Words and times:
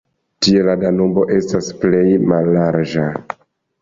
Tie 0.45 0.61
la 0.69 0.75
Danubo 0.83 1.27
estas 1.37 1.69
plej 1.85 2.03
mallarĝa. 2.33 3.09